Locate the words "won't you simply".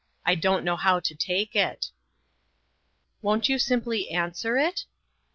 3.21-4.09